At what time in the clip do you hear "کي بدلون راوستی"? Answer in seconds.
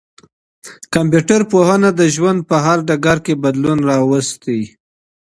3.25-4.61